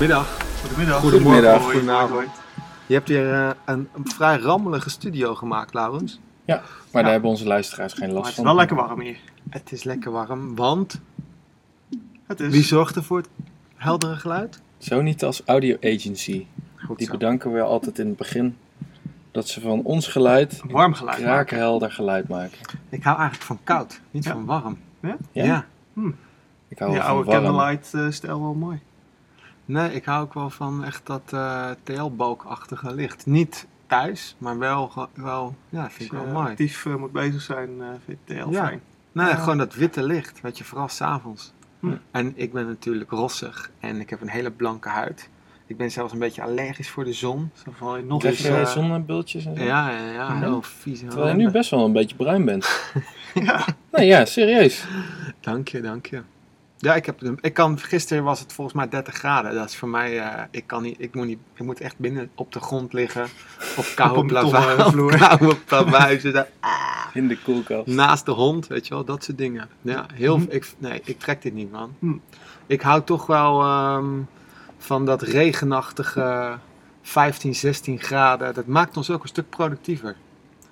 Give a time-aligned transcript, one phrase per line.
[0.00, 0.38] Middag.
[0.60, 1.00] Goedemiddag.
[1.00, 1.62] Goedemiddag.
[1.62, 2.28] Goedenavond.
[2.86, 6.20] Je hebt hier eh, een, een vrij rammelige studio gemaakt, Laurens.
[6.44, 8.44] Ja, maar daar hebben onze luisteraars geen Maar last het is van.
[8.44, 9.18] wel lekker warm hier.
[9.50, 11.00] Het is lekker warm, want
[12.26, 12.52] Het is.
[12.52, 13.28] wie zorgt er voor het
[13.74, 14.60] heldere geluid?
[14.78, 16.46] Zo niet als audio agency.
[16.86, 17.12] Goed Die zo.
[17.12, 18.56] bedanken we altijd in het begin
[19.30, 21.16] dat ze van ons geluid Een warm geluid.
[21.16, 22.58] kraakhelder geluid maken.
[22.88, 24.32] Ik hou eigenlijk van koud, niet Ja.
[24.32, 24.78] van warm.
[25.00, 25.16] Ja?
[25.32, 25.66] Ja?
[26.68, 27.44] Ik hou Die van oude warm.
[27.44, 28.80] candlelight eh, stijl wel mooi.
[29.64, 33.26] Nee, ik hou ook wel van echt dat eh TL-balkachtige licht.
[33.26, 36.48] Niet thuis, maar wel, wel ja, vind ik wel mooi.
[36.50, 38.64] actief eh, moet bezig zijn, eh vind ik heel Ja.
[38.66, 38.80] fijn.
[39.12, 41.52] Nee, gewoon dat witte licht, weet je, vooral s'avonds.
[41.80, 41.92] Hm.
[42.10, 45.28] En ik ben natuurlijk rossig en ik heb een hele blanke huid.
[45.68, 47.50] Ik ben zelfs een beetje allergisch voor de zon.
[47.64, 49.62] Zo val je nog Dus, je eh, zonnebultjes en zo?
[49.62, 50.42] Ja, ja, ja, Mhm.
[50.42, 51.00] heel vies.
[51.00, 52.68] Terwijl je nu best wel een beetje bruin bent.
[53.34, 53.64] Ja.
[53.92, 54.84] Nee, ja, serieus.
[55.40, 56.22] Dank je, dank je.
[56.78, 59.54] Ja, ik, heb, ik kan, gisteren was het volgens mij 30 graden.
[59.54, 62.30] Dat is voor mij, eh, ik kan niet, ik moet niet, ik moet echt binnen
[62.34, 63.26] op de grond liggen.
[63.76, 65.12] Op koude een betonnen plavui- vloer.
[65.12, 66.48] op koude plavuizen, daar,
[67.12, 67.86] In de koelkast.
[67.86, 69.68] naast de hond, weet je wel, dat soort dingen.
[69.82, 70.46] Ja, heel, Mhm.
[70.50, 71.94] ik, nee, ik trek dit niet, man.
[71.98, 72.12] Hm.
[72.66, 74.06] Ik hou toch wel ehm,
[74.78, 76.58] van dat regenachtige
[77.02, 78.54] 15, 16 graden.
[78.54, 80.16] Dat maakt ons ook een stuk productiever.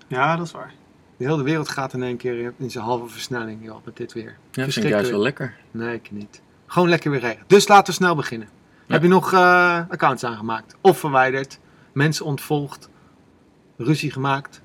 [0.07, 0.73] ja, dat is waar.
[1.17, 4.37] De hele wereld gaat in één keer in zijn halve versnelling, joh, met dit weer.
[4.51, 5.55] Ja, vind ik juist wel lekker.
[5.71, 6.41] Nee, ik niet.
[6.67, 7.45] Gewoon lekker weer regen.
[7.47, 8.49] Dus laten we snel beginnen.
[8.87, 10.77] Heb je nog eh, accounts aangemaakt?
[10.81, 11.59] Of verwijderd?
[11.93, 12.89] Mensen ontvolgd?
[13.77, 14.61] Ruzie gemaakt?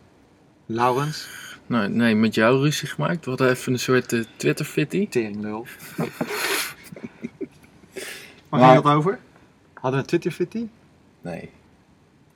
[0.65, 1.27] Laurens?
[1.67, 3.23] Nou, nee, met jou ruzie gemaakt.
[3.23, 5.07] We hadden even een soort eh, Twitter-fitty.
[5.09, 5.65] Teringlul.
[5.97, 6.09] Waar
[8.49, 9.19] Maar- ging dat over?
[9.81, 10.67] Hadden we een Twitter-fitty?
[11.21, 11.49] Nee,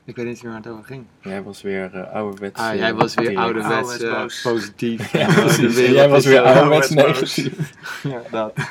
[0.05, 1.03] Ik weet niet meer waar het over ging.
[1.21, 2.59] jij was weer eh ouderwets.
[2.61, 4.41] Ah, eh, jij was weer ouderwets Ouderwets eh, boos.
[4.41, 5.11] positief.
[5.19, 5.77] Ja, precies.
[5.77, 7.73] Jij was weer ouderwets ouderwets negatief.
[8.11, 8.53] Ja, dat.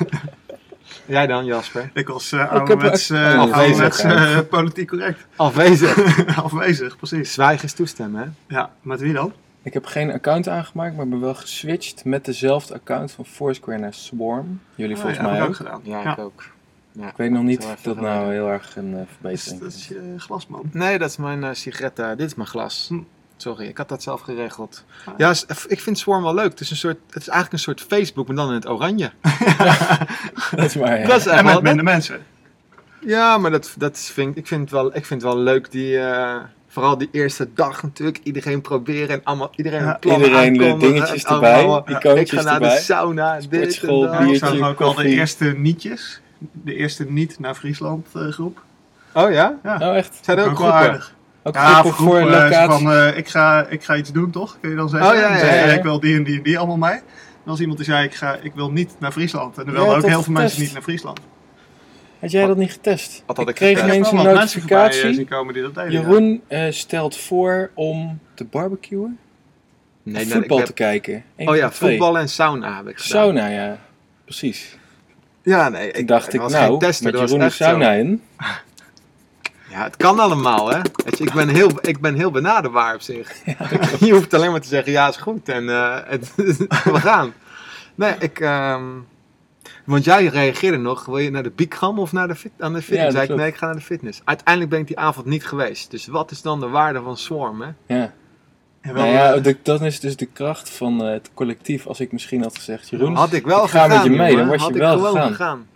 [1.05, 1.89] Jij dan, Jasper?
[1.93, 5.25] Ik was uh, ouderwets, eh, Oh, ouderwets eh, politiek correct.
[5.35, 6.27] Afwezig.
[6.43, 7.33] Afwezig, precies.
[7.33, 8.55] Zwijgen is toestemmen, hè?
[8.55, 9.33] Ja, met wie dan?
[9.63, 13.93] Ik heb geen account aangemaakt, maar ben wel geswitcht met dezelfde account van Foursquare naar
[13.93, 14.61] Swarm.
[14.75, 15.53] Jullie Ah, volgens ja, mij heb ook.
[15.53, 15.81] ik ook gedaan.
[15.83, 16.11] Ja, Ja.
[16.11, 16.43] ik ook.
[16.99, 17.07] Ja.
[17.09, 19.71] Ik weet nog niet of dat nou heel erg een eh, Dat is, verbetering dat
[19.73, 19.87] is.
[19.87, 20.69] je glasman.
[20.71, 21.95] Nee, dat is mijn eh sigaret.
[21.95, 22.85] dit is mijn glas.
[22.89, 22.99] Hm.
[23.37, 24.83] Sorry, ik had dat zelf geregeld.
[25.05, 25.13] Ah.
[25.17, 25.33] Ja,
[25.67, 26.49] ik vind Swarm wel leuk.
[26.49, 29.11] Het is, een soort, het is eigenlijk een soort Facebook, maar dan in het oranje.
[30.55, 31.07] Dat is waar, ja.
[31.07, 32.19] Dat is En met minder mensen.
[33.01, 35.71] ja, maar dat, dat vind, ik, vind het wel, ik vind het wel leuk.
[35.71, 36.35] Die, eh,
[36.67, 38.19] vooral die eerste dag natuurlijk.
[38.23, 42.59] Iedereen proberen en allemaal, iedereen Ja, een plan iedereen de dingetjes erbij, Ik ga naar
[42.59, 42.77] de erbij.
[42.81, 44.17] sauna, dit en dat.
[44.19, 46.21] Biertje, zag ook al de eerste nietjes.
[46.51, 48.63] De eerste niet naar Friesland eh, groep.
[49.13, 49.59] Oh ja?
[49.63, 50.19] Ja, Oh, echt?
[50.21, 50.87] Zijn er ook ook wel groepen?
[50.89, 51.15] aardig.
[51.43, 52.71] Ook Ja, groepen voor eh, locatie?
[52.85, 54.57] van, eh, ik, ga, ik ga iets doen, toch?
[54.59, 55.09] Kun je dan zeggen?
[55.09, 55.73] Oh, ja, ja, ja, ja.
[55.73, 56.99] Ik wil die en die en die allemaal mee.
[57.43, 59.57] En als iemand die zei, ik, ga, ik wil niet naar Friesland.
[59.57, 61.19] En er Ja, wilden ook heel veel mensen niet naar Friesland.
[62.19, 63.23] Had jij dat niet getest?
[63.25, 63.93] Wat had ik kreeg getest?
[63.93, 65.13] ineens een voorbij, notificatie.
[65.13, 65.91] zien komen die dat deden.
[65.91, 65.99] ja.
[65.99, 69.17] Jeroen eh, stelt voor om te barbecuen.
[70.03, 71.23] Nee, nee, voetbal ik te kijken.
[71.35, 73.21] Eén Oh ja, voetbal en sauna heb ik gedaan.
[73.23, 73.77] Sauna, ja.
[74.23, 74.77] Precies.
[75.45, 75.91] Ja, nee.
[75.91, 78.21] Toen dacht ik, nou, testen, met Jeroen in.
[79.69, 80.81] Ja, het kan allemaal, hè.
[81.05, 83.35] Weet je, ik, ben heel, ik ben heel benaderbaar op zich.
[84.05, 85.49] je hoeft alleen maar te zeggen, ja, is goed.
[85.49, 86.35] En eh, het,
[86.83, 87.33] we gaan.
[87.95, 88.39] Nee, ik...
[88.39, 88.83] ehm,
[89.85, 92.81] want jij reageerde nog, wil je naar de Bikram of naar de fit, aan de
[92.81, 93.13] fitness?
[93.13, 94.21] dat Zei ik, nee, ik ga naar de fitness.
[94.23, 95.91] Uiteindelijk ben ik die avond niet geweest.
[95.91, 97.69] Dus wat is dan de waarde van Swarm, hè?
[97.95, 98.13] Ja.
[98.93, 101.87] Nou ja, eh, de, dat is dus de kracht van eh, het collectief.
[101.87, 104.35] Als ik misschien had gezegd, Jeroen, Had ik wel ik ga gegaan, met je mee,
[104.35, 105.31] dan was Had je wel gewoon gegaan.
[105.31, 105.67] gegaan.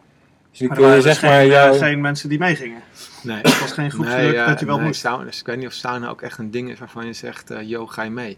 [0.51, 1.77] dus maar er zeg dus maar geen, eh, jou...
[1.77, 2.81] geen mensen die meegingen.
[3.23, 3.37] Nee.
[3.41, 4.99] Het was geen groepsdruk eh, dat je wel nee, moest.
[4.99, 5.39] saunas.
[5.39, 7.87] Ik weet niet of sauna ook echt een ding is waarvan je zegt, eh yo,
[7.87, 8.37] ga je mee?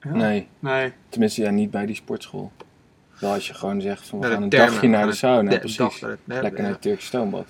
[0.00, 0.10] Ja?
[0.10, 0.92] Nee, Nee.
[1.08, 2.52] tenminste ja, niet bij die sportschool.
[3.18, 6.04] Wel als je gewoon zegt van we gaan een dagje naar de sauna, precies.
[6.24, 7.46] Lekker naar het Turkse stoombad.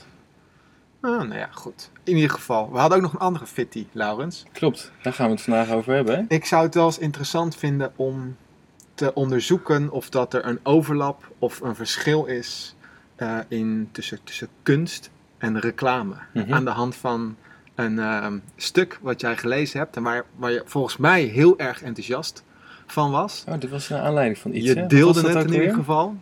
[1.00, 1.90] Ah, nou ja, goed.
[2.04, 4.44] In ieder geval, we hadden ook nog een andere fitty, Laurens.
[4.52, 6.16] Klopt, daar gaan we het vandaag over hebben.
[6.16, 6.24] Hè?
[6.28, 8.36] Ik zou het wel eens interessant vinden om
[8.94, 12.74] te onderzoeken of dat er een overlap of een verschil is
[13.16, 16.14] eh, in, tussen, tussen kunst en reclame.
[16.32, 16.52] Mhm.
[16.52, 17.36] Aan de hand van
[17.74, 21.82] een ehm, stuk wat jij gelezen hebt en waar, waar je volgens mij heel erg
[21.82, 22.44] enthousiast
[22.86, 23.44] van was.
[23.48, 24.66] Oh, dit was een aanleiding van iets?
[24.66, 26.16] Je deelde het in ieder geval.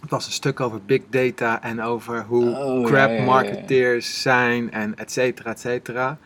[0.00, 4.22] Het was een stuk over big data en over hoe Oh, crap ja, ja, marketeers
[4.22, 6.18] zijn en et cetera, et cetera.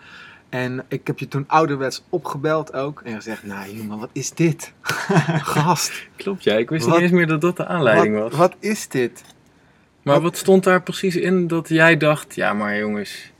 [0.48, 4.72] En ik heb je toen ouderwets opgebeld ook en gezegd, nou jongen, wat is dit?
[5.54, 6.54] Gast, Klopt, ja.
[6.54, 8.38] Ik wist Wat- niet eens meer dat dat de aanleiding wat, was.
[8.38, 9.24] wat is dit?
[10.02, 13.31] Maar wat stond daar precies in dat jij dacht, ja maar jongens,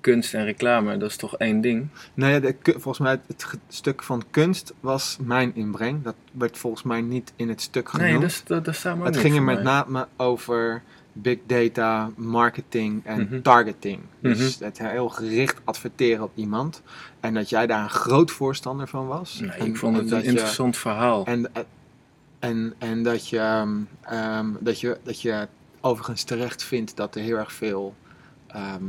[0.00, 1.88] kunst en reclame, dat is toch één ding?
[2.14, 6.02] Nee, de, ku- volgens mij het, stuk van kunst was mijn inbreng.
[6.02, 8.10] Dat werd volgens mij niet in het stuk genoemd.
[8.10, 13.04] Nee, dat, dat, dat staat ook het ging er met name over big data, marketing
[13.04, 13.40] en Mhm.
[13.42, 14.00] targeting.
[14.20, 14.64] Dus Mhm.
[14.64, 16.82] het heel gericht adverteren op iemand.
[17.20, 19.40] En dat jij daar een groot voorstander van was.
[19.40, 21.24] Nee, En- ik vond het een je- interessant verhaal.
[21.26, 21.50] En,
[22.38, 25.48] en, en dat, je, ehm, ehm, dat, je, dat je
[25.80, 27.94] overigens terecht vindt dat er heel erg veel
[28.46, 28.82] ehm,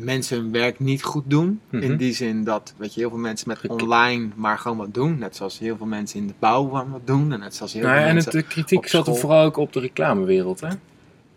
[0.00, 1.60] mensen hun werk niet goed doen.
[1.70, 1.82] Mhm.
[1.82, 5.18] In die zin dat weet je, heel veel mensen met online maar gewoon wat doen.
[5.18, 7.32] Net zoals heel veel mensen in de bouw wat doen.
[7.32, 8.32] En net zoals heel Nou, veel en mensen...
[8.32, 10.68] de kritiek zat er vooral ook op de reclamewereld, hè?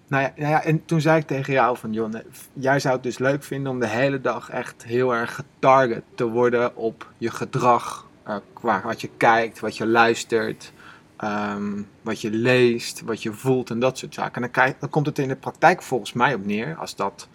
[0.07, 2.21] Nou ja, nou ja, en toen zei ik tegen jou van, joh, nee,
[2.53, 6.27] jij zou het dus leuk vinden om de hele dag echt heel erg getarget te
[6.27, 10.71] worden op je gedrag, eh, qua wat je kijkt, wat je luistert,
[11.17, 14.35] ehm, wat je leest, wat je voelt en dat soort zaken.
[14.35, 17.27] En dan, krijg- dan komt het in de praktijk volgens mij op neer, als dat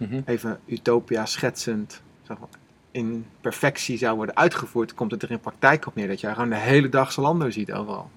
[0.00, 0.20] Mhm.
[0.24, 2.48] even utopia schetsend zeg maar,
[2.90, 6.48] in perfectie zou worden uitgevoerd, komt het er in praktijk op neer dat jij gewoon
[6.48, 8.10] de hele dag Zalando ziet overal.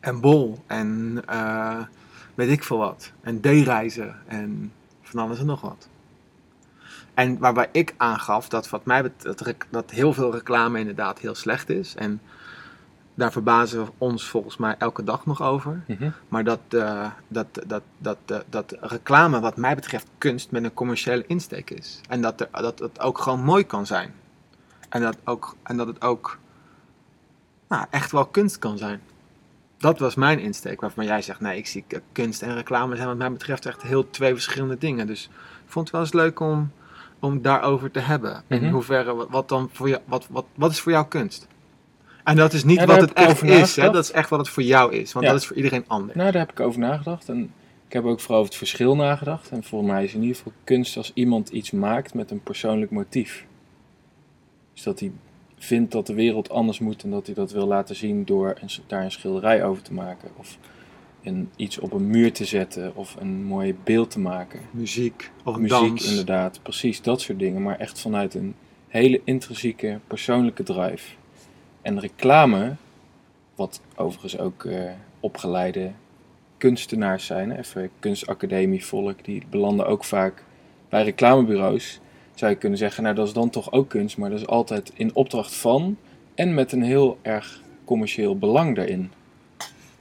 [0.00, 1.80] En Bol en eh,
[2.34, 3.12] weet ik veel wat.
[3.20, 4.72] En D-reizen en
[5.02, 5.88] van alles en nog wat.
[7.14, 11.70] En waarbij ik aangaf dat wat mij betreft, dat heel veel reclame inderdaad heel slecht
[11.70, 11.94] is.
[11.94, 12.20] En
[13.18, 15.82] daar verbazen we ons volgens mij elke dag nog over.
[15.86, 16.10] Mhm.
[16.28, 20.74] Maar dat, eh, dat, dat, dat, dat, dat reclame wat mij betreft kunst met een
[20.74, 22.00] commerciële insteek is.
[22.08, 24.12] En dat, er, dat het ook gewoon mooi kan zijn.
[24.88, 26.38] En dat, ook, en dat het ook
[27.68, 29.00] nou, echt wel kunst kan zijn.
[29.78, 33.08] Dat was mijn insteek, waarvan jij zegt, nee, ik zie eh, kunst en reclame zijn
[33.08, 35.06] wat mij betreft echt heel twee verschillende dingen.
[35.06, 35.24] Dus
[35.64, 36.72] ik vond het wel eens leuk om,
[37.18, 38.42] om daarover te hebben.
[38.46, 38.64] Mhm.
[38.64, 41.46] In hoeverre, wat, wat, dan voor jou, wat, wat, wat is voor jou kunst?
[42.28, 43.90] En dat is niet Ja, wat het echt is, hè?
[43.90, 45.12] dat is echt wat het voor jou is.
[45.12, 45.32] Want Ja.
[45.32, 46.14] dat is voor iedereen anders.
[46.18, 47.28] Nou, daar heb ik over nagedacht.
[47.28, 47.52] En
[47.86, 49.50] ik heb ook vooral over het verschil nagedacht.
[49.50, 52.90] En volgens mij is in ieder geval kunst als iemand iets maakt met een persoonlijk
[52.90, 53.46] motief.
[54.74, 55.12] Dus dat hij
[55.58, 58.68] vindt dat de wereld anders moet en dat hij dat wil laten zien door een,
[58.86, 60.28] daar een schilderij over te maken.
[60.36, 60.58] Of
[61.22, 64.60] een, iets op een muur te zetten of een mooi beeld te maken.
[64.70, 66.08] Muziek of Muziek dans.
[66.10, 67.62] inderdaad, precies dat soort dingen.
[67.62, 68.54] Maar echt vanuit een
[68.88, 71.16] hele intrinsieke persoonlijke drive.
[71.82, 72.74] En reclame,
[73.54, 74.90] wat overigens ook eh,
[75.20, 75.90] opgeleide
[76.56, 80.44] kunstenaars zijn, even kunstacademievolk, die belanden ook vaak
[80.88, 82.00] bij reclamebureaus.
[82.34, 84.92] Zou je kunnen zeggen, nou dat is dan toch ook kunst, maar dat is altijd
[84.94, 85.96] in opdracht van
[86.34, 89.12] en met een heel erg commercieel belang daarin.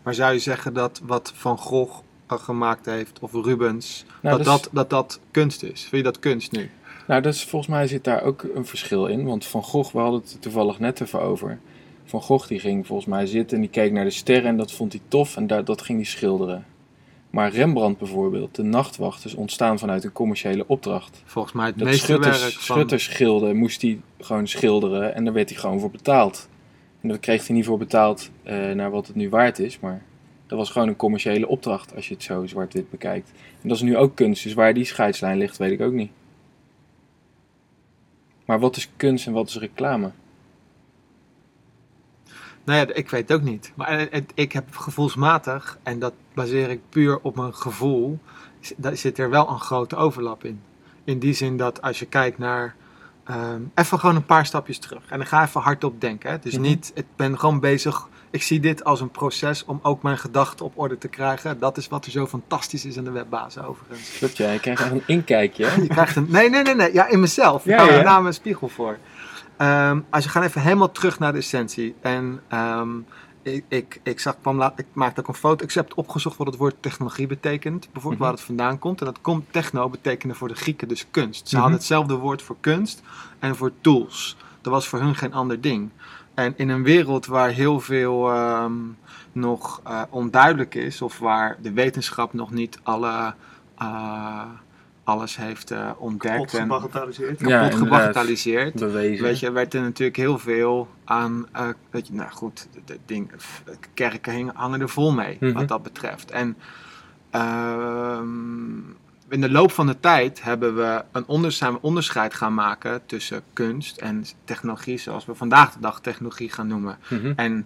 [0.03, 4.45] Maar zou je zeggen dat wat Van Gogh eh, gemaakt heeft, of Rubens, Nou, dat,
[4.45, 5.81] dat, dat dat kunst is?
[5.81, 6.69] Vind je dat kunst nu?
[7.07, 9.25] Nou, dat is, volgens mij zit daar ook een verschil in.
[9.25, 11.59] Want Van Gogh, we hadden het toevallig net even over.
[12.05, 14.71] Van Gogh die ging volgens mij zitten en die keek naar de sterren en dat
[14.71, 16.65] vond hij tof en daar, dat ging hij schilderen.
[17.29, 21.21] Maar Rembrandt bijvoorbeeld, de nachtwacht, is ontstaan vanuit een commerciële opdracht.
[21.25, 22.75] Volgens mij het Dat meeste werk Schutters, van...
[22.75, 26.47] Schuttersgilde moest hij gewoon schilderen en daar werd hij gewoon voor betaald.
[27.01, 30.01] En daar kreeg hij niet voor betaald eh, naar wat het nu waard is, maar
[30.47, 33.31] dat was gewoon een commerciële opdracht als je het zo zwart-wit bekijkt.
[33.61, 36.11] En dat is nu ook kunst, dus waar die scheidslijn ligt weet ik ook niet.
[38.47, 40.11] Maar wat is kunst en wat is reclame?
[42.63, 43.71] Nou ja, ik weet het ook niet.
[43.75, 48.19] Maar ik heb gevoelsmatig, en dat baseer ik puur op mijn gevoel,
[48.77, 50.61] daar zit er wel een grote overlap in.
[51.03, 52.75] In die zin dat als je kijkt naar.
[53.23, 55.09] ehm, even gewoon een paar stapjes terug.
[55.09, 56.29] En dan ga even hardop denken.
[56.31, 56.39] Hè.
[56.39, 56.61] Dus Mhm.
[56.61, 58.07] niet, ik ben gewoon bezig.
[58.37, 61.59] Ik zie dit als een proces om ook mijn gedachten op orde te krijgen.
[61.59, 64.17] Dat is wat er zo fantastisch is aan de webbasis overigens.
[64.17, 65.65] Klopt ja, je krijgt echt een inkijkje.
[65.65, 65.81] hè?
[65.81, 66.25] Je krijgt een.
[66.29, 66.93] Nee, nee, nee, nee.
[66.93, 67.65] Ja, in mezelf.
[67.65, 67.97] Ik Ja, hou ja.
[67.97, 68.97] er naam een spiegel voor.
[69.57, 71.95] Ehm, als je gaat even helemaal terug naar de essentie.
[72.01, 72.89] En ehm,
[73.41, 75.63] ik, ik, ik, zag, kwam la- ik maakte ook een foto.
[75.65, 77.79] Ik heb opgezocht wat het woord technologie betekent.
[77.91, 78.23] Bijvoorbeeld Mhm.
[78.23, 78.99] waar het vandaan komt.
[78.99, 81.39] En dat komt, techno betekende voor de Grieken dus kunst.
[81.47, 81.55] Ze Mhm.
[81.61, 83.01] hadden hetzelfde woord voor kunst
[83.39, 84.37] en voor tools.
[84.61, 85.89] Dat was voor hun geen ander ding.
[86.37, 88.73] En in een wereld waar heel veel ehm,
[89.31, 93.33] nog eh, onduidelijk is, of waar de wetenschap nog niet alle,
[93.77, 94.41] eh,
[95.03, 97.39] alles heeft eh, ontdekt Kapot en gebagatelliseerd.
[97.39, 97.97] Ja, kapot inderdaad.
[97.99, 98.73] gebagatelliseerd.
[98.79, 99.23] Bewezen.
[99.23, 102.99] Weet je, werd er natuurlijk heel veel aan, eh, weet je, nou goed, de, de
[103.05, 103.31] ding,
[103.65, 105.53] de kerken hingen- hangen er vol mee, Mhm.
[105.53, 106.31] wat dat betreft.
[106.31, 106.57] En
[107.29, 108.79] ehm,
[109.29, 113.01] in de loop van de tijd hebben we een onder, zijn we onderscheid gaan maken
[113.05, 116.97] tussen kunst en technologie, zoals we vandaag de dag technologie gaan noemen.
[117.07, 117.33] Mhm.
[117.35, 117.65] En,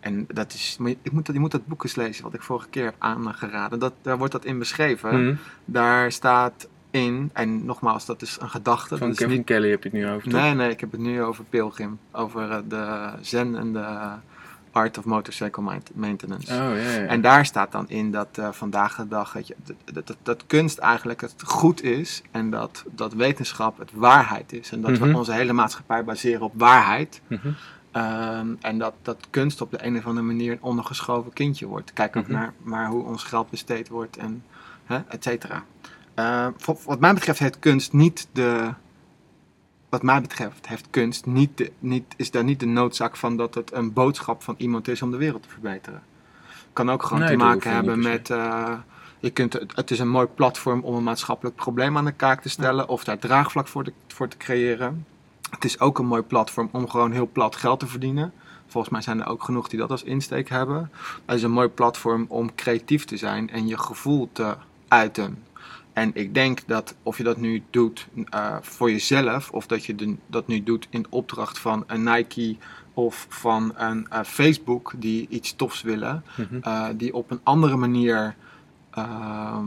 [0.00, 2.68] en dat is, ik moet, dat- je moet dat boek eens lezen, wat ik vorige
[2.68, 3.78] keer heb aangeraden.
[3.78, 5.24] Dat, daar wordt dat in beschreven.
[5.24, 5.34] Mhm.
[5.64, 8.96] Daar staat in, en nogmaals, dat is een gedachte.
[8.98, 10.40] Van Kevin niet, Kelly heb je het nu over, toch?
[10.40, 11.98] nee, nee, ik heb het nu over Pilgrim.
[12.12, 13.86] Over eh, de zen en de
[14.72, 16.52] Art of Motorcycle Maint- Maintenance.
[16.52, 17.06] Oh, ja, ja.
[17.06, 19.56] En daar staat dan in dat eh, vandaag de dag je,
[19.92, 24.70] dat, dat, dat, kunst eigenlijk het goed is en dat, dat wetenschap het waarheid is.
[24.72, 25.10] En dat Mhm.
[25.10, 27.20] we onze hele maatschappij baseren op waarheid.
[27.26, 27.48] Mhm.
[27.92, 31.92] Ehm, en dat, dat kunst op de een of andere manier een ondergeschoven kindje wordt.
[31.92, 32.32] Kijk ook Mhm.
[32.32, 34.44] naar maar hoe ons geld besteed wordt en
[34.84, 35.64] hè, et cetera.
[36.14, 38.72] Eh, voor- wat mij betreft heeft kunst niet de.
[39.92, 43.54] Wat mij betreft heeft kunst niet, de, niet, is daar niet de noodzaak van dat
[43.54, 46.02] het een boodschap van iemand is om de wereld te verbeteren.
[46.72, 48.30] Kan ook gewoon Nee, te maken hebben met.
[48.30, 48.72] eh,
[49.18, 52.42] je kunt, het, het is een mooi platform om een maatschappelijk probleem aan de kaak
[52.42, 55.06] te stellen of daar draagvlak voor, te- voor te creëren.
[55.50, 58.32] Het is ook een mooi platform om gewoon heel plat geld te verdienen.
[58.66, 60.90] Volgens mij zijn er ook genoeg die dat als insteek hebben.
[61.26, 64.56] Het is een mooi platform om creatief te zijn en je gevoel te
[64.88, 65.42] uiten.
[65.92, 69.94] En ik denk dat of je dat nu doet eh, voor jezelf, of dat je
[69.94, 72.56] de- dat nu doet in opdracht van een Nike
[72.94, 76.56] of van een eh, Facebook die iets tofs willen, Mhm.
[76.62, 78.34] eh, die op een andere manier
[78.90, 79.66] ehm,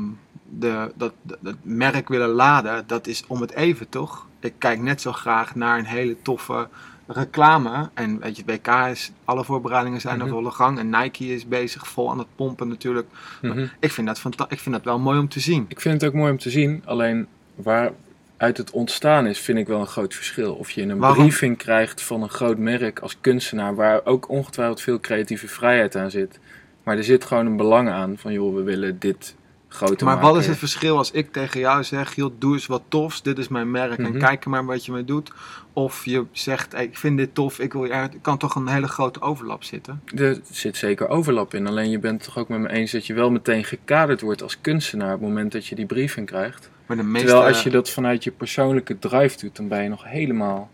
[0.50, 4.28] de, dat, dat, dat merk willen laden, dat is om het even toch?
[4.40, 6.68] Ik kijk net zo graag naar een hele toffe
[7.08, 7.90] reclame.
[7.94, 10.26] En weet je, het WK is, alle voorbereidingen zijn Mhm.
[10.26, 10.80] er volle gang.
[10.80, 13.08] En Nike is bezig, vol aan het pompen natuurlijk.
[13.42, 13.66] Mhm.
[13.80, 15.66] Ik vind dat, ik vind dat wel mooi om te zien.
[15.68, 17.92] Ik vind het ook mooi om te zien, alleen waar
[18.38, 20.54] uit het ontstaan is, vind ik wel een groot verschil.
[20.54, 21.18] Of je een Waarom?
[21.18, 26.12] briefing krijgt van een groot merk als kunstenaar, waar ook ongetwijfeld veel creatieve vrijheid aan
[26.12, 26.40] zit.
[26.84, 29.36] Maar er zit gewoon een belang aan van, joh, we willen dit
[29.76, 30.30] groter Maar maken.
[30.30, 33.38] wat is het verschil als ik tegen jou zeg, joh, doe eens wat tofs, dit
[33.38, 34.20] is mijn merk en Mhm.
[34.20, 35.32] kijk maar wat je mee doet.
[35.74, 38.68] Of je zegt, hey, ik vind dit tof, ik wil je er kan toch een
[38.68, 40.02] hele grote overlap zitten.
[40.16, 41.68] Er zit zeker overlap in.
[41.68, 44.42] Alleen je bent het toch ook met me eens dat je wel meteen gekaderd wordt
[44.42, 46.70] als kunstenaar op het moment dat je die briefing krijgt.
[46.86, 49.90] Maar de meeste, Terwijl als je dat vanuit je persoonlijke drive doet, dan ben je
[49.90, 50.70] nog helemaal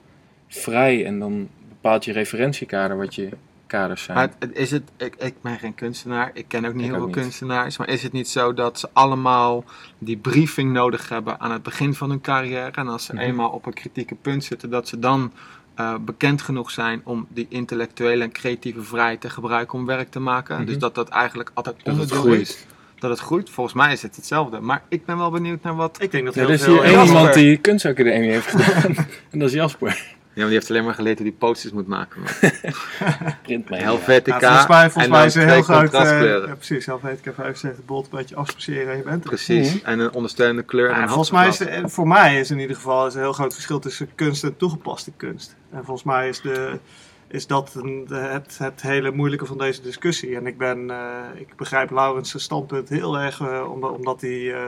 [0.48, 1.06] vrij.
[1.06, 3.30] En dan bepaalt je referentiekader wat je
[3.72, 4.18] kaders zijn.
[4.18, 6.96] Maar het- is het, ik, ik ben geen kunstenaar, ik ken ook niet Ik heel
[6.96, 7.24] ook veel niet.
[7.24, 9.64] kunstenaars, maar is het niet zo dat ze allemaal
[9.98, 13.22] die briefing nodig hebben aan het begin van hun carrière en als ze Mhm.
[13.24, 15.32] eenmaal op een kritieke punt zitten, dat ze dan
[15.76, 20.20] eh, bekend genoeg zijn om die intellectuele en creatieve vrijheid te gebruiken om werk te
[20.20, 20.56] maken.
[20.58, 20.66] Mhm.
[20.66, 22.42] Dus dat dat eigenlijk altijd Dat het onderdeel groeit.
[22.42, 22.66] is.
[23.00, 23.50] Dat het groeit.
[23.50, 24.60] Volgens mij is het hetzelfde.
[24.60, 25.98] Maar ik ben wel benieuwd naar wat...
[26.02, 26.74] Ik denk dat Ja, heel er is veel...
[26.74, 28.96] hier één iemand die kunstacademie heeft gedaan.
[29.32, 30.16] en dat is Jasper.
[30.34, 32.22] Ja, maar die heeft alleen maar geleerd hoe die posters moet maken.
[32.22, 32.52] man.
[33.44, 33.84] Printmedia.
[33.86, 34.40] Helvetica.
[34.40, 35.76] Ja, volgens mij, volgens en mij is een heel groot...
[35.76, 36.48] eh, contrastkleuren.
[36.48, 39.30] ja, precies, Helvetica 75 bolt, een beetje afspaceren en je bent er.
[39.30, 39.74] Precies.
[39.76, 39.86] Mhm.
[39.86, 42.76] En een ondersteunende kleur en een volgens mij is de- voor mij is in ieder
[42.76, 45.56] geval is een heel groot verschil tussen kunst en toegepaste kunst.
[45.72, 46.80] En volgens mij is, de,
[47.28, 50.36] is dat een, de- het, het hele moeilijke van deze discussie.
[50.36, 51.00] En ik, ben, eh,
[51.36, 54.68] ik begrijp Laurens' standpunt heel erg, eh, omdat, omdat hij eh,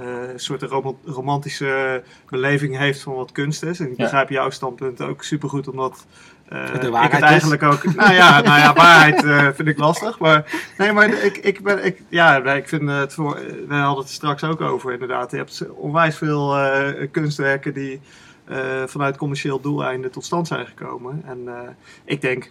[0.00, 3.80] eh, een soort rom- romantische beleving heeft van wat kunst is.
[3.80, 4.02] En ik Ja.
[4.02, 6.06] begrijp jouw standpunt ook supergoed, omdat
[6.48, 7.28] eh, Het de ik waarheid het is.
[7.30, 7.84] eigenlijk ook...
[7.94, 10.18] Nou ja, nou ja waarheid eh, vind ik lastig.
[10.18, 13.34] Maar nee, maar ik, ik, ben, ik, ja, ik vind het voor...
[13.68, 15.30] We hadden het straks ook over inderdaad.
[15.30, 18.00] Je hebt onwijs veel eh, kunstwerken die
[18.44, 21.22] eh, vanuit commercieel doeleinden tot stand zijn gekomen.
[21.24, 21.68] En eh,
[22.04, 22.50] ik denk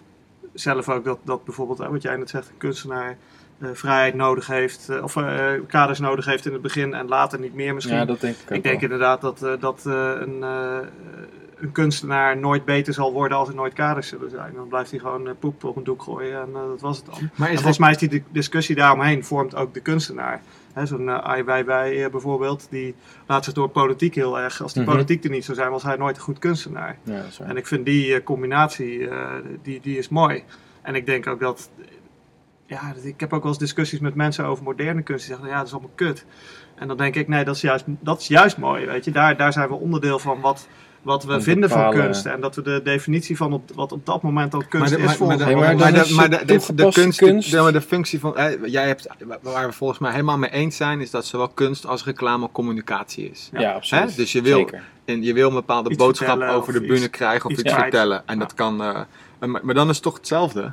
[0.54, 3.18] zelf ook dat, dat bijvoorbeeld, wat jij net zegt, een kunstenaar
[3.60, 7.40] eh, vrijheid nodig heeft, eh, of eh, kaders nodig heeft in het begin en later
[7.40, 7.96] niet meer misschien.
[7.96, 8.84] Ja, dat denk ik ook ik denk wel.
[8.90, 10.78] inderdaad dat, eh, dat eh, een, eh,
[11.56, 14.54] een kunstenaar nooit beter zal worden als er nooit kaders zullen zijn.
[14.56, 17.30] Dan blijft hij gewoon poep op een doek gooien en dat was het dan.
[17.36, 20.42] Maar is volgens mij is die di- discussie daaromheen vormt ook de kunstenaar.
[20.74, 22.96] Hè, Zo'n Ai Weiwei bijvoorbeeld, die
[23.28, 24.62] laat zich door politiek heel erg...
[24.62, 24.92] Als die Mhm.
[24.92, 26.98] politiek er niet zou zijn, was hij nooit een goed kunstenaar.
[27.04, 27.24] Ja.
[27.40, 29.28] En ik vind die combinatie, eh,
[29.62, 30.44] die, die is mooi.
[30.82, 31.70] En ik denk ook dat...
[32.68, 35.26] Ja, dat- ik heb ook wel eens discussies met mensen over moderne kunst.
[35.26, 36.26] Die zeggen, ja, dat is allemaal kut.
[36.76, 39.12] En dan denk ik, nee, dat is juist, dat is juist mooi, weet je.
[39.12, 40.68] Daar, daar zijn we onderdeel van wat,
[41.02, 42.26] wat we vinden van kunst.
[42.26, 44.96] En dat we de definitie van op, wat op dat moment al kunst maar de,
[44.96, 47.20] is maar, maar, volgens maar maar, de, is maar het de, de, de toegepaste kunst,
[47.20, 47.52] kunst.
[47.52, 49.08] de, maar de functie van, eh, jij hebt,
[49.42, 53.30] waar we volgens mij helemaal mee eens zijn, is dat zowel kunst als reclame communicatie
[53.32, 53.50] is.
[53.54, 54.10] ja, absoluut.
[54.10, 54.16] Hè?
[54.16, 54.84] Dus je wil- Zeker.
[55.06, 58.24] En je wil een bepaalde Iets boodschap over de bühne krijgen of iets vertellen.
[58.26, 58.40] En Ja.
[58.40, 59.00] dat kan, eh,
[59.62, 60.72] maar dan is het toch hetzelfde.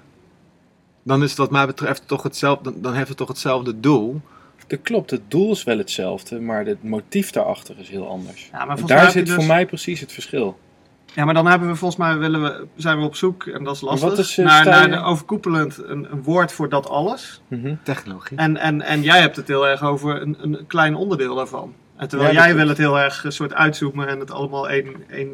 [1.03, 4.21] Dan is het wat mij betreft toch hetzelfde, dan, dan heeft het toch hetzelfde doel.
[4.67, 8.49] Dat klopt, het doel is wel hetzelfde, maar het motief daarachter is heel anders.
[8.53, 10.59] Ja, maar En daar zit dus- voor mij precies het verschil.
[11.15, 13.75] Ja, maar dan hebben we volgens mij willen we, zijn we op zoek, en dat
[13.75, 17.41] is lastig, wat is, eh, naar, de overkoepelend een, een woord voor dat alles.
[17.49, 17.75] Mhm.
[17.83, 18.37] Technologie.
[18.37, 21.75] En, en, en jij hebt het heel erg over een, een klein onderdeel daarvan.
[21.97, 24.95] En terwijl Ja, jij wil het heel erg een soort uitzoomen en het allemaal één...
[25.09, 25.29] één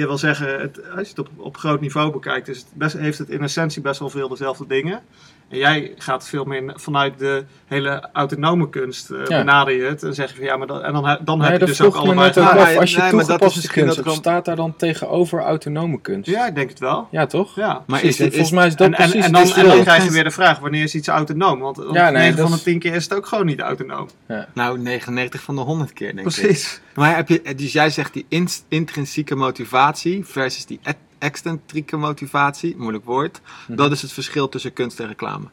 [0.00, 3.18] je wil zeggen, het, als je het op, op groot niveau bekijkt, het best, heeft
[3.18, 5.02] het in essentie best wel veel dezelfde dingen.
[5.50, 9.24] En jij gaat veel meer vanuit de hele autonome kunst Ja.
[9.38, 10.02] benader je het.
[10.02, 11.96] En zeg je van ja, maar dat, en dan, dan Nee, heb je dus ook
[11.96, 12.32] gelijk.
[12.32, 12.36] gelijk.
[12.58, 12.76] af.
[12.76, 16.30] Als je Nee, is toegepaste kunst er staat daar dan tegenover autonome kunst?
[16.30, 17.08] Ja, ik denk het wel.
[17.10, 17.54] Ja, toch?
[17.56, 17.66] Ja.
[17.66, 19.66] Maar Precies, is en dit, volgens is, mij is dat En, precies en dan, en
[19.66, 21.58] dan krijg je weer de vraag, wanneer is iets autonoom?
[21.60, 23.46] Want want Ja, nee, 9 dat van is- de 10 keer is het ook gewoon
[23.46, 24.08] niet autonoom.
[24.54, 26.34] nou 99 van de 100 keer, denk ik.
[26.34, 26.80] Precies.
[26.94, 30.80] Maar heb je, dus jij zegt die ins- intrinsieke motivatie versus die
[31.20, 33.40] excentrieke motivatie, moeilijk woord.
[33.66, 33.76] Mhm.
[33.76, 35.44] Dat is het verschil tussen kunst en reclame.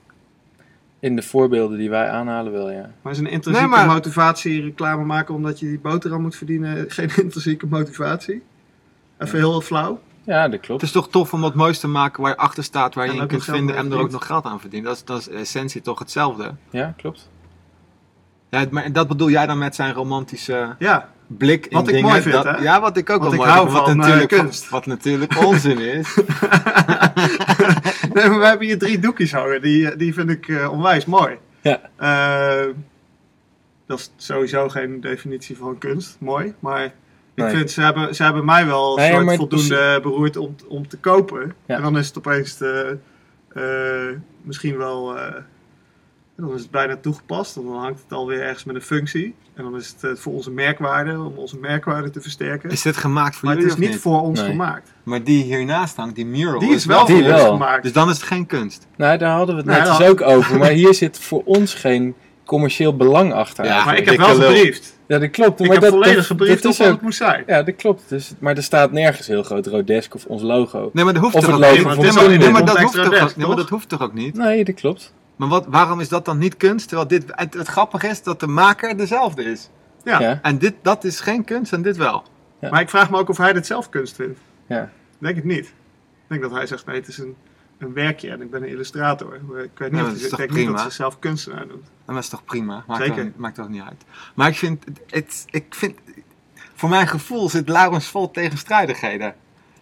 [1.00, 2.92] In de voorbeelden die wij aanhalen wel, ja.
[3.02, 6.86] Maar is een intrinsieke Nee, maar- motivatie reclame maken omdat je die boterham moet verdienen
[6.92, 8.44] geen intrinsieke motivatie?
[9.18, 10.00] Even heel flauw.
[10.24, 10.82] Ja, dat klopt.
[10.82, 13.20] Het is toch tof om wat moois te maken waar je achter staat, waar je
[13.22, 14.90] in kunt vinden en er ook nog geld aan verdienen.
[14.90, 16.52] Dat is, dat is essentie toch hetzelfde.
[16.70, 17.30] Ja, klopt.
[18.50, 22.10] Ja, maar dat bedoel jij dan met zijn romantische Ja, blik in Wat ik dingen.
[22.10, 22.58] mooi vind, dat- hè?
[22.58, 23.78] Ja, wat ik ook Want wel ik mooi hou vind.
[23.80, 24.70] Wat van, eh, natuurlijk, kunst.
[24.70, 26.16] Wat natuurlijk onzin is.
[28.14, 29.62] nee, maar we hebben hier drie doekjes hangen.
[29.62, 31.38] Die, die vind ik eh, onwijs mooi.
[31.62, 31.80] Ja.
[31.96, 32.74] Eh,
[33.86, 36.16] dat is sowieso geen definitie van kunst.
[36.20, 36.54] Mooi.
[36.60, 36.92] Maar ik
[37.36, 37.50] Nee.
[37.56, 40.88] vind, ze hebben, ze hebben mij wel een Nee, soort maar voldoende beroerd om, om
[40.88, 41.54] te kopen.
[41.66, 41.76] Ja.
[41.76, 42.98] En dan is het opeens de,
[43.54, 45.18] eh, misschien wel...
[46.38, 47.56] dan is het bijna toegepast.
[47.56, 49.36] En dan hangt het alweer ergens met een functie.
[49.54, 52.70] En dan is het eh, voor onze merkwaarde, om onze merkwaarde te versterken.
[52.70, 54.50] Is dit gemaakt voor maar het jullie is of niet voor ons Nee.
[54.50, 54.94] gemaakt.
[55.04, 56.60] Maar die hiernaast hangt, die mural.
[56.60, 57.84] Die is wel Die voor ons gemaakt.
[57.84, 58.88] Dus dan is het geen kunst.
[58.98, 60.58] Nou, daar hadden we het Nee, net dus ook over.
[60.58, 62.16] Maar hier zit voor ons geen
[62.46, 63.66] commercieel belang achter.
[63.66, 65.00] Ja, maar ik heb wel gebriefd.
[65.08, 65.60] Ja, dat klopt.
[65.60, 67.44] Ik maar heb dat, volledig dat, gebriefd dat op is wat ook, het moest zijn.
[67.48, 68.04] Ja, dat klopt.
[68.08, 70.90] Dus, maar er staat nergens heel groot Rodesk of ons logo.
[70.94, 71.72] Nee, maar dat hoeft Of toch ook niet?
[71.72, 71.82] Nee,
[72.52, 72.66] maar-
[73.56, 74.36] dat hoeft toch ook niet?
[74.36, 75.14] Nee, dat klopt.
[75.38, 76.88] Maar wat, waarom is dat dan niet kunst?
[76.88, 79.70] Terwijl dit, het, het grappige is dat de maker dezelfde is.
[80.04, 80.20] Ja.
[80.20, 80.40] Ja.
[80.42, 82.24] En dit, dat is geen kunst en dit wel.
[82.60, 82.70] Ja.
[82.70, 84.40] Maar ik vraag me ook of hij dit zelf kunst vindt.
[84.68, 84.92] Ja.
[85.18, 85.66] Denk het niet.
[85.66, 85.74] Ik
[86.28, 87.36] denk dat hij zegt, nee, het is een,
[87.78, 89.36] een werkje en ik ben een illustrator.
[89.64, 90.78] Ik weet niet, of- is ik toch denk niet prima?
[90.78, 91.86] dat ze zelf kunstenaar doet.
[92.06, 92.84] En dat is toch prima?
[92.88, 93.32] Maakt Zeker.
[93.36, 94.04] Maakt toch niet uit.
[94.36, 95.96] Maar ik vind, het, ik vind,
[96.74, 99.36] voor mijn gevoel zit Laurens vol tegenstrijdigheden.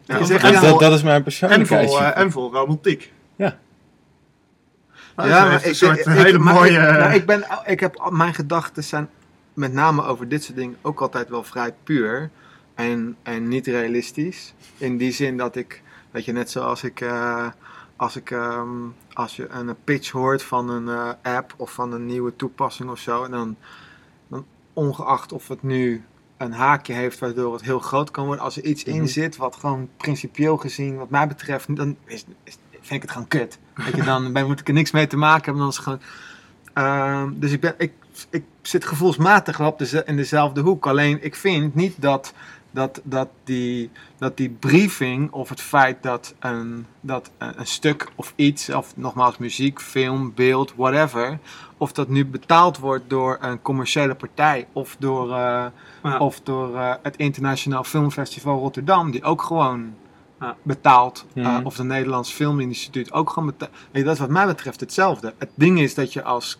[0.03, 1.89] Ja, en, dat, dat is mijn en, persoonlijkheid.
[1.89, 3.13] vol, eh, en vol romantiek.
[5.17, 5.24] Ja.
[5.25, 6.72] Nou, ja, een soort hele maar mooie...
[6.79, 9.10] Ik, nou, ik, ben, ik heb, mijn gedachten zijn
[9.53, 12.29] met name over dit soort dingen ook altijd wel vrij puur.
[12.75, 14.53] En, en niet realistisch.
[14.77, 15.81] In die zin dat ik,
[16.12, 17.48] weet je, net zoals ik, eh,
[17.96, 18.68] als, ik ehm,
[19.13, 23.00] als je een pitch hoort van een eh, app of van een nieuwe toepassing of
[23.00, 23.24] zo.
[23.24, 23.55] En dan,
[24.27, 26.03] dan ongeacht of het nu
[26.37, 28.44] een haakje heeft waardoor het heel groot kan worden.
[28.44, 29.05] Als er iets in Mhm.
[29.05, 33.27] zit wat gewoon principieel gezien, wat mij betreft, dan is, is- vind ik het gewoon
[33.27, 33.57] kut.
[33.75, 35.61] Weet je, dan ben, moet ik er niks mee te maken hebben.
[35.61, 36.01] Dan is gewoon...
[36.74, 37.94] Ehm, dus ik, ben, ik,
[38.29, 40.88] ik zit gevoelsmatig wel op deze, in dezelfde hoek.
[40.88, 42.33] Alleen ik vind niet dat,
[42.72, 48.33] dat, dat, die, dat die briefing of het feit dat een, dat een, stuk of
[48.35, 51.40] iets, of nogmaals muziek, film, beeld, whatever,
[51.77, 55.66] of dat nu betaald wordt door een commerciële partij of door, eh,
[56.03, 56.18] Ja.
[56.18, 59.94] of door eh, het Internationaal Filmfestival Rotterdam, die ook gewoon.
[60.64, 61.66] Betaalt, eh, Mhm.
[61.66, 63.72] of het Nederlands Filminstituut ook gewoon betaalt.
[63.92, 65.34] Dat is wat mij betreft hetzelfde.
[65.38, 66.60] Het ding is dat je als,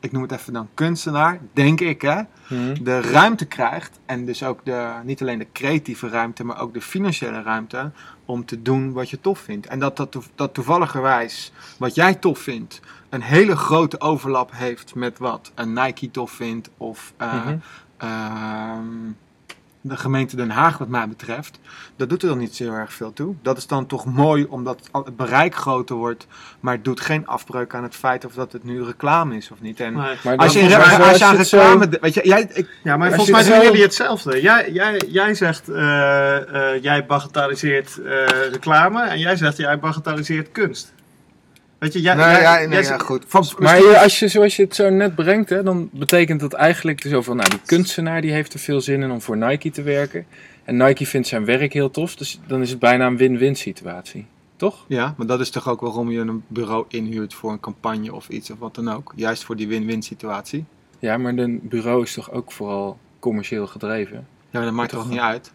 [0.00, 2.82] ik noem het even dan kunstenaar, denk ik hè, Mhm.
[2.82, 6.80] de ruimte krijgt en dus ook de, niet alleen de creatieve ruimte, maar ook de
[6.80, 7.90] financiële ruimte
[8.24, 9.66] om te doen wat je tof vindt.
[9.66, 15.52] En dat dat toevalligerwijs wat jij tof vindt een hele grote overlap heeft met wat
[15.54, 17.56] een Nike tof vindt of eh, Mhm.
[17.96, 18.86] ehm,
[19.82, 21.58] de gemeente Den Haag wat mij betreft,
[21.96, 23.34] dat doet er dan niet zo heel erg veel toe.
[23.42, 26.26] Dat is dan toch mooi omdat het bereik groter wordt,
[26.60, 29.60] maar het doet geen afbreuk aan het feit of dat het nu reclame is of
[29.60, 29.80] niet.
[29.80, 30.16] En Nee.
[30.24, 33.30] Maar als je, als je aan zo- reclame, weet je, jij, ik, Ja, maar volgens
[33.36, 34.40] mij doen jullie hetzelfde.
[34.42, 40.52] Jij, jij, jij zegt, eh, eh, jij bagatelliseert eh, reclame en jij zegt, jij bagatelliseert
[40.52, 40.92] kunst.
[41.80, 43.24] Weet je, jij, nee, jij, ja, jij ja, goed.
[43.26, 46.52] Van, Maar je, als je, zoals je het zo net brengt, hè, dan betekent dat
[46.52, 49.70] eigenlijk zo van, nou, die kunstenaar die heeft er veel zin in om voor Nike
[49.70, 50.26] te werken.
[50.64, 54.26] En Nike vindt zijn werk heel tof, dus dan is het bijna een win-win situatie.
[54.56, 54.84] Toch?
[54.88, 58.28] Ja, maar dat is toch ook waarom je een bureau inhuurt voor een campagne of
[58.28, 59.12] iets of wat dan ook.
[59.16, 60.64] Juist voor die win-win situatie.
[60.98, 64.16] Ja, maar een bureau is toch ook vooral commercieel gedreven?
[64.16, 65.52] Ja, maar dat maakt toch niet uit?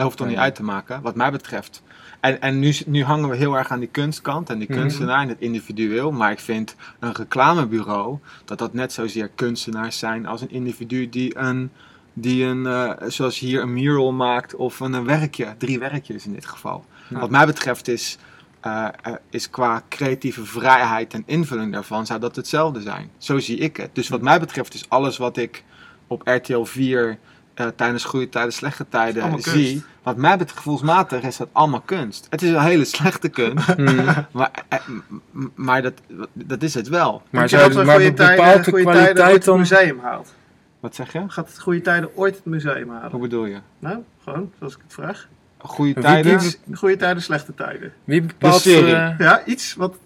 [0.00, 1.82] Dat hoeft toch niet uit te maken, wat mij betreft.
[2.20, 4.78] En, en nu, nu hangen we heel erg aan die kunstkant en die Mhm.
[4.80, 6.12] kunstenaar en het individueel.
[6.12, 11.38] Maar ik vind een reclamebureau, dat dat net zozeer kunstenaars zijn als een individu die
[11.38, 11.70] een,
[12.12, 15.54] die een eh, zoals hier een mural maakt of een, een werkje.
[15.58, 16.84] Drie werkjes in dit geval.
[17.08, 17.18] Ja.
[17.18, 18.18] Wat mij betreft is,
[18.60, 23.10] eh, eh, is qua creatieve vrijheid en invulling daarvan, zou dat hetzelfde zijn.
[23.18, 23.90] Zo zie ik het.
[23.92, 25.64] Dus wat mij betreft is alles wat ik
[26.06, 27.18] op RTL 4
[27.60, 29.48] eh, tijdens goede tijden, slechte tijden kunst.
[29.48, 32.26] zie, wat mij betreft gevoelsmatig is dat allemaal kunst.
[32.30, 34.26] Het is een hele slechte kunst, Hmm.
[34.32, 34.78] maar, eh,
[35.54, 35.92] maar dat,
[36.32, 37.22] dat is het wel.
[37.30, 39.58] Maar, zou, dat we maar goede bepaalt tijden, de goede tijden ooit kwaliteit het dan...
[39.58, 40.34] museum haalt?
[40.80, 41.24] Wat zeg je?
[41.26, 43.10] Gaat het goede tijden ooit het museum halen?
[43.10, 43.58] Hoe bedoel je?
[43.78, 45.28] Nou, gewoon, zoals ik het vraag.
[45.58, 46.34] Goede tijden?
[46.34, 47.92] Iets, goede tijden, slechte tijden.
[48.04, 48.60] Wie bepaalt...
[48.60, 48.94] serie.
[48.94, 49.96] eh, Ja, iets wat...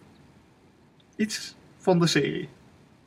[1.16, 2.48] Iets van de serie.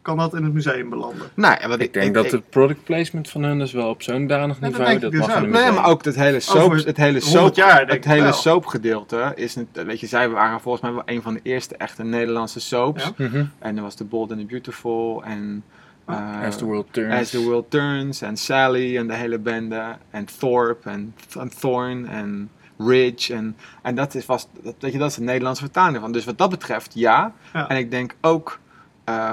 [0.08, 1.28] Kan dat in het museum belanden?
[1.34, 4.02] Nou, ja, wat ik denk dat ik- het product placement van hun is wel op
[4.02, 4.89] zo'n danig dat niveau.
[4.89, 5.41] denk Dat, ik dus mag een.
[5.41, 5.74] Nee, museum.
[5.74, 9.56] maar ook het hele soap, Over het hele 100 soap, jaar het hele soapgedeelte is,
[9.56, 13.04] een, weet je, zij waren volgens mij wel een van de eerste echte Nederlandse soaps.
[13.04, 13.12] Ja.
[13.26, 13.46] Mhm.
[13.60, 15.63] En er was The Bold and the Beautiful en
[16.06, 17.13] eh, As the world turns.
[17.20, 22.08] As the World Turns en Sally en de hele bende en Thorpe en, en Thorn
[22.08, 25.98] en Ridge en, en dat is vast, dat, weet je, dat is de Nederlandse vertaling
[26.02, 26.12] van.
[26.12, 27.34] Dus wat dat betreft ja.
[27.54, 27.70] Ja.
[27.70, 28.60] En ik denk ook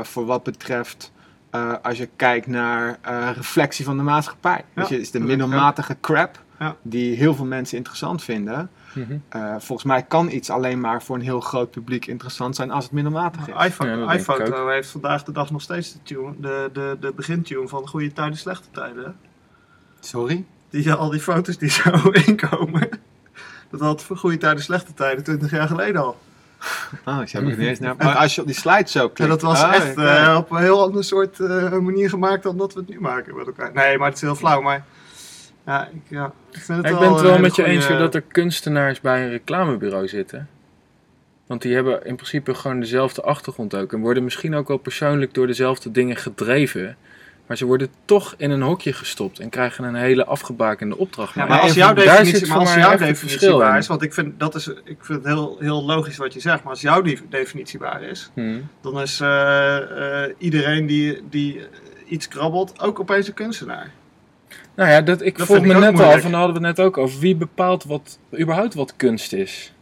[0.03, 1.13] voor wat betreft
[1.55, 4.65] eh, als je kijkt naar eh, reflectie van de maatschappij.
[4.73, 6.77] Weet je, is de middelmatige crap Ja.
[6.83, 8.71] die heel veel mensen interessant vinden.
[8.95, 9.17] Mhm.
[9.29, 12.85] Eh, volgens mij kan iets alleen maar voor een heel groot publiek interessant zijn als
[12.85, 13.65] het middelmatig is.
[13.65, 17.69] iPhone, Ja, iPhoto heeft vandaag de dag nog steeds de, tune, de, de, de begintune
[17.69, 19.17] van goede tijden, slechte tijden.
[20.01, 20.45] Sorry?
[20.71, 22.89] Die, al die foto's die zo inkomen.
[23.71, 26.19] Dat had voor goede tijden, slechte tijden 20 jaar geleden al.
[27.07, 27.95] Oh, ik heb niet eens naar.
[28.05, 29.21] Maar als je op die slide zo klikt.
[29.21, 32.57] En dat was oh, echt eh, op een heel ander soort eh, manier gemaakt dan
[32.57, 33.71] dat we het nu maken met elkaar.
[33.75, 34.61] Nee, maar het is heel flauw.
[34.61, 34.85] Maar
[35.67, 37.77] ja, ik, ja, ik vind het Ja, ik wel ben het wel met je goeie-
[37.77, 40.49] eens dat er kunstenaars bij een reclamebureau zitten.
[41.47, 43.93] Want die hebben in principe gewoon dezelfde achtergrond ook.
[43.93, 46.97] En worden misschien ook wel persoonlijk door dezelfde dingen gedreven.
[47.47, 51.35] Maar ze worden toch in een hokje gestopt en krijgen een hele afgebakende opdracht.
[51.35, 54.55] Ja, maar als jouw definitie, maar als jouw definitie waar is, want ik vind, dat
[54.55, 57.79] is, ik vind het heel, heel logisch wat je zegt, maar als jouw def- definitie
[57.79, 58.61] waar is, Hm.
[58.81, 61.61] dan is eh, eh, iedereen die, die
[62.09, 63.91] iets krabbelt ook opeens een kunstenaar.
[64.75, 66.87] Nou ja, dat, ik Dat vroeg me net al, van daar hadden we het net
[66.87, 67.21] ook over.
[67.21, 69.73] Wie bepaalt wat, überhaupt wat kunst is?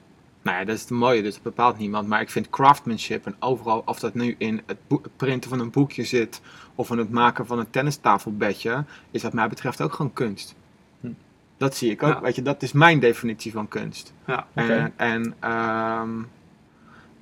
[0.43, 2.09] Nou ja, dat is het mooie, dus dat bepaalt niemand.
[2.09, 4.77] Maar ik vind craftsmanship en overal, of dat nu in het
[5.17, 6.41] printen van een boekje zit
[6.75, 10.55] of in het maken van een tennistafelbedje, is wat mij betreft ook gewoon kunst.
[11.01, 11.09] Hm.
[11.57, 12.21] Dat zie ik ook, Ja.
[12.21, 14.13] weet je, dat is mijn definitie van kunst.
[14.27, 14.73] Ja, Oké.
[14.73, 16.11] En, en ehm,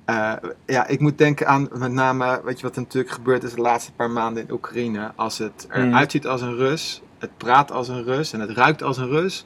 [0.05, 0.33] eh,
[0.65, 3.61] ja, ik moet denken aan met name, weet je wat er natuurlijk gebeurd is de
[3.61, 5.11] laatste paar maanden in Oekraïne.
[5.15, 6.09] Als het eruit Mm.
[6.09, 9.45] ziet als een Rus, het praat als een Rus en het ruikt als een Rus,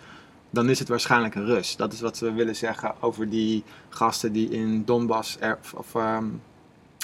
[0.50, 1.76] dan is het waarschijnlijk een Rus.
[1.76, 5.96] Dat is wat we willen zeggen over die gasten die in Donbass er, of, of,
[5.96, 6.26] ehm,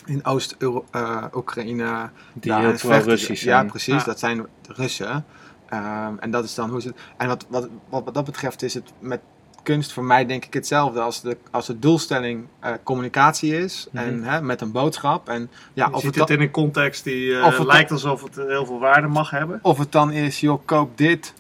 [0.06, 3.64] in Oost-Oekraïne Die daar heel aan het vechten pro-Russisch zijn.
[3.64, 3.94] Ja, precies.
[3.94, 4.04] Ja.
[4.04, 5.26] Dat zijn de Russen.
[5.70, 6.94] Ehm, en dat is dan hoe ze.
[7.18, 9.20] En wat, wat, wat, wat dat betreft is het met
[9.64, 11.00] kunst voor mij denk ik hetzelfde.
[11.00, 13.88] Als de, als de doelstelling eh, communicatie is.
[13.92, 14.04] Mhm.
[14.04, 15.30] En hè, met een boodschap.
[15.30, 18.24] En ja, je of ziet het, in een context die eh, Of het lijkt alsof
[18.24, 19.60] het heel veel waarde mag hebben.
[19.62, 21.34] of het dan is, joh, koop dit.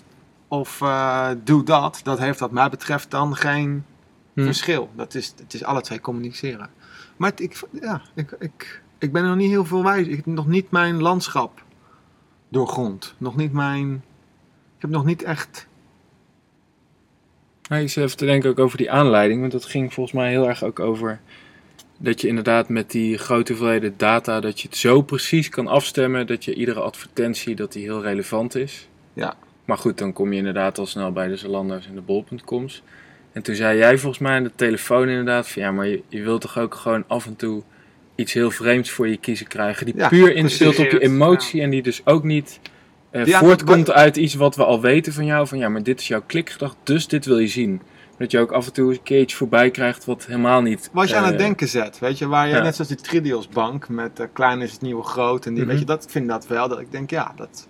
[0.47, 2.00] Of eh, doe dat.
[2.04, 3.86] Dat heeft wat mij betreft dan geen
[4.34, 4.43] Hm.
[4.43, 4.89] verschil.
[4.95, 6.69] Dat is, het is alle twee communiceren.
[7.22, 10.08] Maar ik, ja, ik, ik, ik ben er nog niet heel veel wijs.
[10.08, 11.64] Ik heb nog niet mijn landschap
[12.50, 13.16] doorgrond.
[13.18, 13.94] Nog niet mijn...
[14.76, 15.68] Ik heb nog niet echt...
[17.70, 20.30] Nou, ik zit even te denken ook over die aanleiding, want dat ging volgens mij
[20.30, 21.20] heel erg ook over
[21.98, 26.28] dat je inderdaad met die grote hoeveelheden data, dat je het zo precies kan afstemmen
[26.28, 28.88] dat je iedere advertentie, dat die heel relevant is.
[29.14, 29.36] Ja.
[29.66, 32.84] Maar goed, dan kom je inderdaad al snel bij de Zalando's en de bol.coms.
[33.34, 36.22] En toen zei jij volgens mij aan de telefoon inderdaad van ja, maar je, je
[36.22, 37.63] wilt toch ook gewoon af en toe
[38.15, 41.70] iets heel vreemds voor je kiezen krijgen, die Ja, puur instelt op je emotie en
[41.70, 42.60] die dus ook niet
[43.12, 45.48] eh, Ja, voortkomt uit iets wat we al weten van jou.
[45.48, 47.82] Van ja, maar dit is jouw klikgedacht, dus dit wil je zien.
[48.17, 50.89] Dat je ook af en toe een keertje voorbij krijgt wat helemaal niet...
[50.94, 52.62] Wat je aan eh, het denken zet, weet je, waar je ja.
[52.62, 55.72] net zoals die Tridios bank met eh, klein is het nieuwe groot en die, Mhm.
[55.72, 57.67] weet je, dat ik vind dat wel, dat ik denk, ja, dat,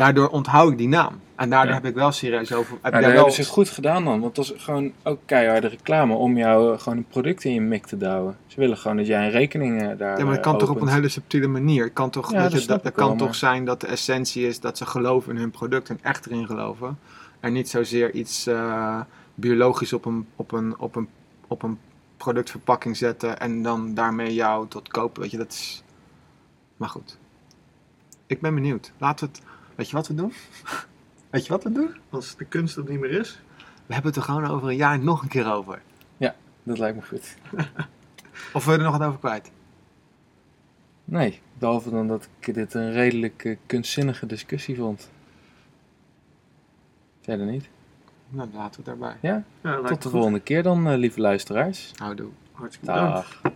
[0.00, 1.20] daardoor onthoud ik die naam.
[1.34, 1.80] En daardoor Ja.
[1.80, 4.44] heb ik wel serieus over, heb ik daar hebben ze goed gedaan dan, want dat
[4.44, 7.96] is gewoon ook keiharde reclame om jou eh, gewoon een product in je mik te
[7.96, 8.36] douwen.
[8.46, 10.70] Ze willen gewoon dat jij een rekening eh, daar ja, maar dat kan eh, toch
[10.70, 11.84] op een hele subtiele manier.
[11.84, 13.64] Het kan toch, Ja, dat je, snap dat, het ik wel, kan toch maar- zijn
[13.64, 16.98] dat de essentie is dat ze geloven in hun product en echt erin geloven.
[17.40, 18.48] En niet zozeer iets
[19.34, 21.08] biologisch op een, op, een, op, een,
[21.46, 21.78] op een
[22.16, 25.22] productverpakking zetten en dan daarmee jou tot kopen.
[25.22, 25.82] Weet je, dat is.
[26.76, 27.18] Maar goed.
[28.26, 28.92] Ik ben benieuwd.
[28.98, 29.48] Laten we het.
[29.80, 30.32] Weet je wat we doen?
[31.30, 31.96] Weet je wat we doen?
[32.10, 33.40] Als de kunst er niet meer is.
[33.86, 35.82] We hebben het er gewoon over een jaar nog een keer over.
[36.62, 37.36] Dat lijkt me goed.
[38.54, 39.50] Of wil je er nog wat over kwijt?
[41.04, 45.10] Nee, behalve dan dat ik dit een redelijk eh, kunstzinnige discussie vond.
[47.20, 47.68] Verder niet.
[48.28, 49.18] Nou, dan laten we het daarbij.
[49.30, 50.10] Ja, Ja, tot de goed.
[50.10, 51.92] volgende keer dan, eh, lieve luisteraars.
[51.96, 52.30] Houdoe.
[52.52, 53.12] Hartstikke bedankt.
[53.42, 53.52] Dag.